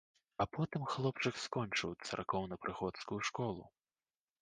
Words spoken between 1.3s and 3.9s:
скончыў царкоўнапрыходскую школу.